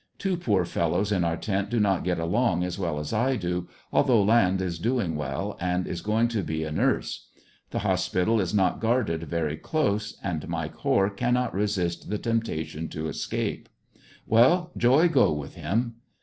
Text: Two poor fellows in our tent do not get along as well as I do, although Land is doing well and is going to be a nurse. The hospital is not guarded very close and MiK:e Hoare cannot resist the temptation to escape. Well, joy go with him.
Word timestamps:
Two 0.17 0.35
poor 0.35 0.65
fellows 0.65 1.11
in 1.11 1.23
our 1.23 1.37
tent 1.37 1.69
do 1.69 1.79
not 1.79 2.03
get 2.03 2.17
along 2.17 2.63
as 2.63 2.79
well 2.79 2.97
as 2.97 3.13
I 3.13 3.35
do, 3.35 3.67
although 3.93 4.23
Land 4.23 4.59
is 4.59 4.79
doing 4.79 5.15
well 5.15 5.55
and 5.59 5.85
is 5.85 6.01
going 6.01 6.27
to 6.29 6.41
be 6.41 6.63
a 6.63 6.71
nurse. 6.71 7.27
The 7.69 7.81
hospital 7.85 8.41
is 8.41 8.51
not 8.51 8.79
guarded 8.81 9.21
very 9.29 9.57
close 9.57 10.17
and 10.23 10.41
MiK:e 10.49 10.71
Hoare 10.77 11.11
cannot 11.11 11.53
resist 11.53 12.09
the 12.09 12.17
temptation 12.17 12.89
to 12.89 13.09
escape. 13.09 13.69
Well, 14.25 14.71
joy 14.75 15.07
go 15.07 15.31
with 15.33 15.53
him. 15.53 15.97